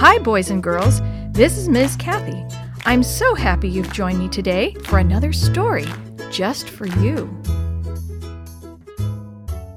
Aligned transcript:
Hi, 0.00 0.16
boys 0.20 0.48
and 0.50 0.62
girls. 0.62 1.00
This 1.32 1.58
is 1.58 1.68
Ms. 1.68 1.96
Kathy. 1.96 2.44
I'm 2.86 3.02
so 3.02 3.34
happy 3.34 3.68
you've 3.68 3.92
joined 3.92 4.20
me 4.20 4.28
today 4.28 4.72
for 4.84 5.00
another 5.00 5.32
story 5.32 5.86
just 6.30 6.70
for 6.70 6.86
you. 6.86 7.26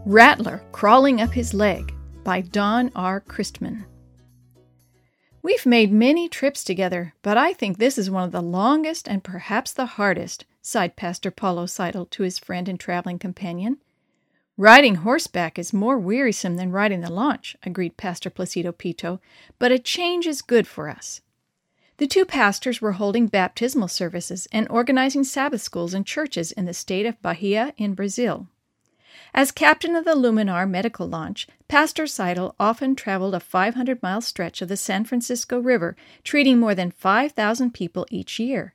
Rattler 0.05 0.61
Crawling 0.73 1.21
Up 1.21 1.31
His 1.31 1.55
Leg 1.55 1.95
by 2.23 2.41
Don 2.41 2.91
R. 2.95 3.21
Christman. 3.21 3.85
We've 5.41 5.65
made 5.65 5.91
many 5.91 6.29
trips 6.29 6.63
together, 6.63 7.15
but 7.23 7.35
I 7.39 7.53
think 7.53 7.79
this 7.79 7.97
is 7.97 8.11
one 8.11 8.25
of 8.25 8.31
the 8.31 8.43
longest 8.43 9.07
and 9.07 9.23
perhaps 9.23 9.73
the 9.73 9.87
hardest, 9.87 10.45
sighed 10.61 10.95
Pastor 10.95 11.31
Paulo 11.31 11.65
Seidel 11.65 12.05
to 12.05 12.21
his 12.21 12.37
friend 12.37 12.69
and 12.69 12.79
traveling 12.79 13.17
companion. 13.17 13.79
Riding 14.57 14.95
horseback 14.95 15.57
is 15.57 15.73
more 15.73 15.97
wearisome 15.97 16.55
than 16.55 16.71
riding 16.71 17.01
the 17.01 17.11
launch, 17.11 17.55
agreed 17.63 17.97
Pastor 17.97 18.29
Placido 18.29 18.71
Pito, 18.71 19.19
but 19.57 19.71
a 19.71 19.79
change 19.79 20.27
is 20.27 20.41
good 20.41 20.67
for 20.67 20.89
us. 20.89 21.21
The 21.97 22.07
two 22.07 22.25
pastors 22.25 22.81
were 22.81 22.93
holding 22.93 23.27
baptismal 23.27 23.87
services 23.87 24.47
and 24.51 24.67
organizing 24.69 25.23
Sabbath 25.23 25.61
schools 25.61 25.93
and 25.93 26.05
churches 26.05 26.51
in 26.51 26.65
the 26.65 26.73
state 26.73 27.05
of 27.05 27.21
Bahia 27.21 27.73
in 27.77 27.93
Brazil. 27.93 28.47
As 29.33 29.51
captain 29.51 29.95
of 29.95 30.03
the 30.03 30.15
Luminar 30.15 30.69
medical 30.69 31.07
launch, 31.07 31.47
Pastor 31.67 32.05
Seidel 32.05 32.53
often 32.59 32.95
traveled 32.95 33.33
a 33.33 33.39
500 33.39 34.03
mile 34.03 34.21
stretch 34.21 34.61
of 34.61 34.67
the 34.67 34.77
San 34.77 35.05
Francisco 35.05 35.59
River, 35.59 35.95
treating 36.23 36.59
more 36.59 36.75
than 36.75 36.91
5,000 36.91 37.73
people 37.73 38.05
each 38.09 38.39
year. 38.39 38.73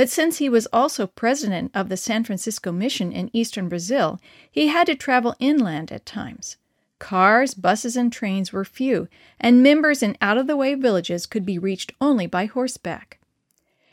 But 0.00 0.08
since 0.08 0.38
he 0.38 0.48
was 0.48 0.66
also 0.72 1.06
president 1.06 1.72
of 1.74 1.90
the 1.90 1.96
San 1.98 2.24
Francisco 2.24 2.72
Mission 2.72 3.12
in 3.12 3.28
eastern 3.34 3.68
Brazil, 3.68 4.18
he 4.50 4.68
had 4.68 4.86
to 4.86 4.94
travel 4.94 5.36
inland 5.38 5.92
at 5.92 6.06
times. 6.06 6.56
Cars, 6.98 7.52
buses, 7.52 7.98
and 7.98 8.10
trains 8.10 8.50
were 8.50 8.64
few, 8.64 9.08
and 9.38 9.62
members 9.62 10.02
in 10.02 10.16
out 10.22 10.38
of 10.38 10.46
the 10.46 10.56
way 10.56 10.74
villages 10.74 11.26
could 11.26 11.44
be 11.44 11.58
reached 11.58 11.92
only 12.00 12.26
by 12.26 12.46
horseback. 12.46 13.18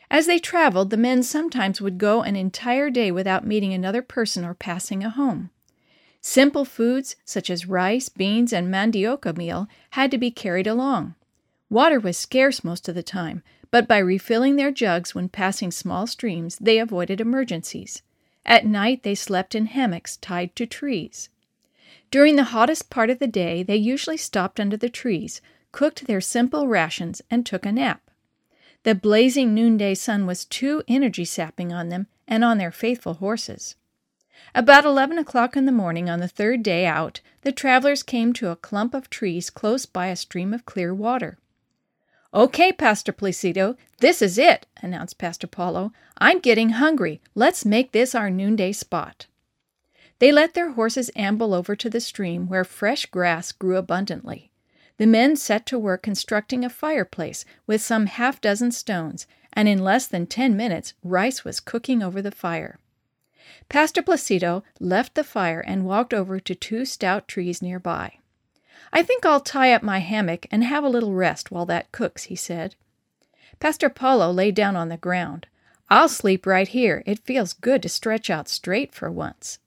As 0.09 0.27
they 0.27 0.39
traveled, 0.39 0.91
the 0.91 0.95
men 0.95 1.23
sometimes 1.23 1.81
would 1.81 1.97
go 1.97 2.21
an 2.21 2.37
entire 2.37 2.89
day 2.89 3.11
without 3.11 3.45
meeting 3.45 3.73
another 3.73 4.01
person 4.01 4.45
or 4.45 4.53
passing 4.53 5.03
a 5.03 5.09
home. 5.09 5.49
Simple 6.21 6.63
foods 6.63 7.17
such 7.25 7.49
as 7.49 7.67
rice, 7.67 8.07
beans, 8.07 8.53
and 8.53 8.73
mandioca 8.73 9.35
meal 9.35 9.67
had 9.89 10.09
to 10.11 10.17
be 10.17 10.31
carried 10.31 10.67
along. 10.67 11.15
Water 11.69 11.99
was 11.99 12.17
scarce 12.17 12.63
most 12.63 12.87
of 12.87 12.95
the 12.95 13.03
time, 13.03 13.43
but 13.71 13.87
by 13.87 13.97
refilling 13.97 14.55
their 14.55 14.71
jugs 14.71 15.13
when 15.13 15.29
passing 15.29 15.71
small 15.71 16.07
streams, 16.07 16.57
they 16.57 16.79
avoided 16.79 17.19
emergencies. 17.19 18.01
At 18.45 18.65
night, 18.65 19.03
they 19.03 19.15
slept 19.15 19.55
in 19.55 19.65
hammocks 19.65 20.17
tied 20.17 20.55
to 20.55 20.65
trees. 20.65 21.29
During 22.09 22.37
the 22.37 22.45
hottest 22.45 22.89
part 22.89 23.09
of 23.09 23.19
the 23.19 23.27
day, 23.27 23.63
they 23.63 23.75
usually 23.75 24.17
stopped 24.17 24.59
under 24.59 24.77
the 24.77 24.89
trees, 24.89 25.41
cooked 25.71 26.07
their 26.07 26.21
simple 26.21 26.67
rations, 26.67 27.21
and 27.29 27.45
took 27.45 27.65
a 27.65 27.71
nap. 27.71 28.01
The 28.83 28.95
blazing 28.95 29.53
noonday 29.53 29.95
sun 29.95 30.25
was 30.25 30.45
too 30.45 30.83
energy 30.87 31.25
sapping 31.25 31.73
on 31.73 31.89
them 31.89 32.07
and 32.27 32.45
on 32.45 32.57
their 32.57 32.71
faithful 32.71 33.15
horses. 33.15 33.75
About 34.55 34.85
eleven 34.85 35.17
o'clock 35.17 35.57
in 35.57 35.65
the 35.65 35.71
morning 35.71 36.09
on 36.09 36.19
the 36.19 36.27
third 36.27 36.63
day 36.63 36.85
out, 36.85 37.19
the 37.41 37.51
travelers 37.51 38.03
came 38.03 38.31
to 38.33 38.49
a 38.49 38.55
clump 38.55 38.93
of 38.93 39.09
trees 39.09 39.49
close 39.49 39.85
by 39.85 40.07
a 40.07 40.15
stream 40.15 40.53
of 40.53 40.65
clear 40.65 40.93
water. 40.93 41.37
Okay, 42.33 42.73
Pastor 42.73 43.13
Placido, 43.13 43.77
this 43.99 44.21
is 44.21 44.37
it, 44.37 44.67
announced 44.81 45.17
Pastor 45.17 45.47
Paulo. 45.47 45.93
I'm 46.17 46.39
getting 46.39 46.71
hungry. 46.71 47.21
Let's 47.35 47.65
make 47.65 47.93
this 47.93 48.13
our 48.13 48.29
noonday 48.29 48.73
spot. 48.73 49.27
They 50.19 50.31
let 50.31 50.53
their 50.53 50.71
horses 50.71 51.09
amble 51.15 51.53
over 51.53 51.75
to 51.75 51.89
the 51.89 52.01
stream 52.01 52.47
where 52.47 52.65
fresh 52.65 53.05
grass 53.05 53.51
grew 53.51 53.77
abundantly. 53.77 54.51
The 54.97 55.07
men 55.07 55.35
set 55.35 55.65
to 55.67 55.79
work 55.79 56.03
constructing 56.03 56.65
a 56.65 56.69
fireplace 56.69 57.45
with 57.65 57.81
some 57.81 58.07
half 58.07 58.41
dozen 58.41 58.71
stones, 58.71 59.25
and 59.53 59.69
in 59.69 59.83
less 59.83 60.07
than 60.07 60.25
ten 60.25 60.57
minutes 60.57 60.95
rice 61.03 61.45
was 61.45 61.59
cooking 61.59 62.03
over 62.03 62.21
the 62.21 62.31
fire. 62.31 62.79
Pastor 63.69 64.01
Placido 64.01 64.63
left 64.79 65.15
the 65.15 65.23
fire 65.23 65.61
and 65.61 65.85
walked 65.85 66.13
over 66.13 66.39
to 66.39 66.55
two 66.55 66.83
stout 66.83 67.27
trees 67.27 67.61
nearby. 67.61 68.17
I 68.93 69.03
think 69.03 69.25
I'll 69.25 69.39
tie 69.39 69.73
up 69.73 69.83
my 69.83 69.99
hammock 69.99 70.47
and 70.51 70.63
have 70.63 70.83
a 70.83 70.89
little 70.89 71.13
rest 71.13 71.51
while 71.51 71.65
that 71.65 71.91
cooks, 71.91 72.25
he 72.25 72.35
said. 72.35 72.75
Pastor 73.59 73.89
Paulo 73.89 74.31
lay 74.31 74.51
down 74.51 74.75
on 74.75 74.89
the 74.89 74.97
ground. 74.97 75.47
I'll 75.89 76.09
sleep 76.09 76.45
right 76.45 76.67
here. 76.67 77.01
It 77.05 77.25
feels 77.25 77.53
good 77.53 77.81
to 77.83 77.89
stretch 77.89 78.29
out 78.29 78.47
straight 78.49 78.93
for 78.93 79.09
once. 79.09 79.57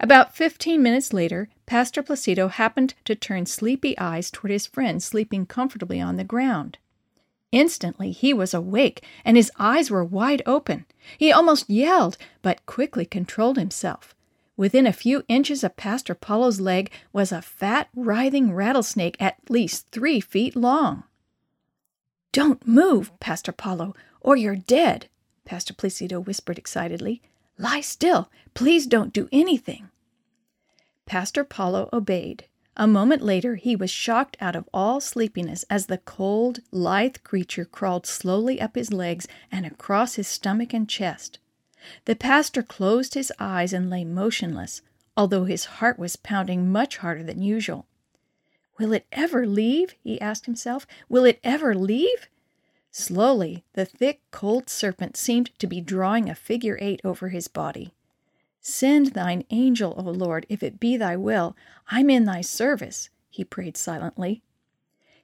About 0.00 0.34
fifteen 0.34 0.82
minutes 0.82 1.12
later, 1.12 1.48
Pastor 1.66 2.02
Placido 2.02 2.48
happened 2.48 2.94
to 3.04 3.14
turn 3.14 3.46
sleepy 3.46 3.96
eyes 3.98 4.30
toward 4.30 4.50
his 4.50 4.66
friend 4.66 5.00
sleeping 5.02 5.46
comfortably 5.46 6.00
on 6.00 6.16
the 6.16 6.24
ground. 6.24 6.78
Instantly 7.52 8.10
he 8.10 8.34
was 8.34 8.52
awake, 8.52 9.04
and 9.24 9.36
his 9.36 9.52
eyes 9.58 9.88
were 9.88 10.04
wide 10.04 10.42
open. 10.46 10.84
He 11.16 11.30
almost 11.30 11.70
yelled, 11.70 12.18
but 12.42 12.66
quickly 12.66 13.04
controlled 13.04 13.56
himself. 13.56 14.15
Within 14.56 14.86
a 14.86 14.92
few 14.92 15.22
inches 15.28 15.62
of 15.62 15.76
Pastor 15.76 16.14
Paulo's 16.14 16.60
leg 16.60 16.90
was 17.12 17.30
a 17.30 17.42
fat, 17.42 17.88
writhing 17.94 18.52
rattlesnake 18.52 19.16
at 19.20 19.36
least 19.50 19.88
three 19.90 20.20
feet 20.20 20.56
long. 20.56 21.04
Don't 22.32 22.66
move, 22.66 23.12
Pastor 23.20 23.52
Paulo, 23.52 23.94
or 24.20 24.36
you're 24.36 24.56
dead, 24.56 25.08
Pastor 25.44 25.74
Placido 25.74 26.20
whispered 26.20 26.58
excitedly. 26.58 27.22
Lie 27.58 27.80
still. 27.80 28.30
Please 28.54 28.86
don't 28.86 29.12
do 29.12 29.28
anything. 29.32 29.90
Pastor 31.06 31.44
Paulo 31.44 31.88
obeyed. 31.92 32.46
A 32.76 32.86
moment 32.86 33.22
later, 33.22 33.54
he 33.54 33.74
was 33.74 33.90
shocked 33.90 34.36
out 34.40 34.54
of 34.54 34.68
all 34.74 35.00
sleepiness 35.00 35.64
as 35.70 35.86
the 35.86 35.98
cold, 35.98 36.60
lithe 36.70 37.16
creature 37.24 37.64
crawled 37.64 38.06
slowly 38.06 38.60
up 38.60 38.74
his 38.74 38.92
legs 38.92 39.26
and 39.50 39.64
across 39.64 40.16
his 40.16 40.28
stomach 40.28 40.74
and 40.74 40.88
chest. 40.88 41.38
The 42.04 42.16
pastor 42.16 42.62
closed 42.62 43.14
his 43.14 43.32
eyes 43.38 43.72
and 43.72 43.88
lay 43.88 44.04
motionless, 44.04 44.82
although 45.16 45.44
his 45.44 45.64
heart 45.64 45.98
was 45.98 46.16
pounding 46.16 46.70
much 46.70 46.98
harder 46.98 47.22
than 47.22 47.42
usual. 47.42 47.86
Will 48.78 48.92
it 48.92 49.06
ever 49.12 49.46
leave? 49.46 49.94
he 50.02 50.20
asked 50.20 50.46
himself. 50.46 50.86
Will 51.08 51.24
it 51.24 51.40
ever 51.42 51.74
leave? 51.74 52.28
Slowly, 52.90 53.64
the 53.74 53.84
thick, 53.84 54.20
cold 54.30 54.68
serpent 54.70 55.16
seemed 55.16 55.50
to 55.58 55.66
be 55.66 55.80
drawing 55.80 56.28
a 56.28 56.34
figure 56.34 56.78
eight 56.80 57.00
over 57.04 57.28
his 57.28 57.48
body. 57.48 57.92
Send 58.60 59.08
thine 59.12 59.44
angel, 59.50 59.94
O 59.96 60.10
Lord, 60.10 60.44
if 60.48 60.62
it 60.62 60.80
be 60.80 60.96
thy 60.96 61.16
will. 61.16 61.56
I'm 61.88 62.10
in 62.10 62.24
thy 62.24 62.40
service, 62.40 63.10
he 63.30 63.44
prayed 63.44 63.76
silently. 63.76 64.42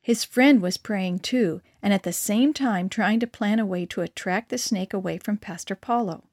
His 0.00 0.24
friend 0.24 0.60
was 0.60 0.76
praying 0.76 1.20
too, 1.20 1.60
and 1.82 1.92
at 1.94 2.02
the 2.02 2.12
same 2.12 2.52
time 2.52 2.88
trying 2.88 3.20
to 3.20 3.26
plan 3.26 3.58
a 3.58 3.66
way 3.66 3.86
to 3.86 4.00
attract 4.00 4.48
the 4.48 4.58
snake 4.58 4.92
away 4.92 5.18
from 5.18 5.38
Pastor 5.38 5.74
Paulo. 5.74 6.24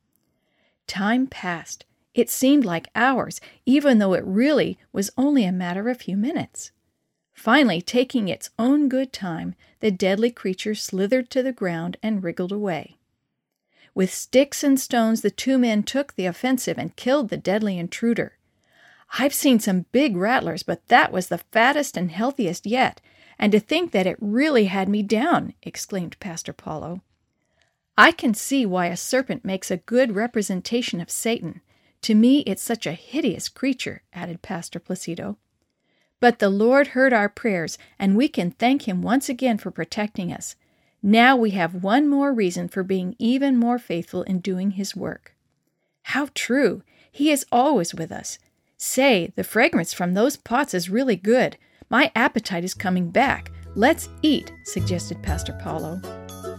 Time 0.90 1.28
passed. 1.28 1.86
It 2.16 2.32
seemed 2.32 2.66
like 2.66 2.90
hours, 2.96 3.40
even 3.64 4.00
though 4.00 4.14
it 4.14 4.24
really 4.26 4.80
was 4.92 5.12
only 5.16 5.46
a 5.46 5.52
matter 5.52 5.82
of 5.88 5.96
a 5.96 6.00
few 6.00 6.18
minutes. 6.18 6.72
Finally, 7.32 7.84
taking 7.84 8.28
its 8.28 8.50
own 8.58 8.90
good 8.90 9.14
time, 9.14 9.54
the 9.82 9.92
deadly 9.92 10.32
creature 10.32 10.74
slithered 10.74 11.30
to 11.30 11.44
the 11.44 11.54
ground 11.54 11.98
and 12.02 12.24
wriggled 12.24 12.52
away. 12.52 12.98
With 13.94 14.12
sticks 14.12 14.64
and 14.64 14.80
stones, 14.80 15.22
the 15.22 15.30
two 15.30 15.60
men 15.60 15.84
took 15.84 16.16
the 16.16 16.26
offensive 16.26 16.80
and 16.80 16.96
killed 16.96 17.30
the 17.30 17.38
deadly 17.38 17.78
intruder. 17.78 18.40
I've 19.20 19.34
seen 19.34 19.60
some 19.60 19.86
big 19.92 20.18
rattlers, 20.18 20.64
but 20.64 20.88
that 20.88 21.12
was 21.12 21.28
the 21.28 21.44
fattest 21.52 21.98
and 21.98 22.10
healthiest 22.10 22.66
yet, 22.66 23.00
and 23.38 23.52
to 23.52 23.60
think 23.60 23.92
that 23.92 24.08
it 24.08 24.18
really 24.20 24.66
had 24.66 24.90
me 24.90 25.04
down, 25.04 25.54
exclaimed 25.62 26.20
Pastor 26.20 26.52
Paulo. 26.52 27.04
I 28.00 28.14
can 28.14 28.34
see 28.34 28.66
why 28.66 28.86
a 28.86 28.96
serpent 28.96 29.44
makes 29.44 29.70
a 29.70 29.76
good 29.76 30.16
representation 30.16 31.02
of 31.02 31.10
Satan. 31.10 31.60
To 32.04 32.16
me, 32.16 32.40
it's 32.48 32.64
such 32.64 32.86
a 32.86 32.94
hideous 32.94 33.50
creature, 33.50 34.04
added 34.14 34.42
Pastor 34.42 34.80
Placido. 34.80 35.36
But 36.22 36.40
the 36.40 36.50
Lord 36.50 36.88
heard 36.88 37.12
our 37.12 37.28
prayers, 37.28 37.78
and 38.00 38.16
we 38.16 38.30
can 38.30 38.52
thank 38.52 38.88
Him 38.88 39.02
once 39.02 39.28
again 39.28 39.58
for 39.58 39.70
protecting 39.70 40.32
us. 40.32 40.56
Now 41.04 41.36
we 41.36 41.50
have 41.50 41.84
one 41.84 42.08
more 42.08 42.34
reason 42.34 42.70
for 42.70 42.84
being 42.84 43.18
even 43.20 43.58
more 43.58 43.78
faithful 43.78 44.24
in 44.24 44.40
doing 44.40 44.72
His 44.72 44.96
work. 44.96 45.36
How 46.04 46.30
true! 46.34 46.84
He 47.12 47.32
is 47.32 47.46
always 47.52 47.94
with 47.94 48.14
us. 48.14 48.40
Say, 48.78 49.34
the 49.36 49.44
fragrance 49.44 49.92
from 49.92 50.14
those 50.14 50.38
pots 50.38 50.74
is 50.74 50.90
really 50.90 51.18
good. 51.18 51.58
My 51.90 52.14
appetite 52.16 52.64
is 52.64 52.74
coming 52.74 53.10
back. 53.10 53.52
Let's 53.76 54.08
eat, 54.22 54.54
suggested 54.64 55.22
Pastor 55.22 55.52
Paulo. 55.62 56.00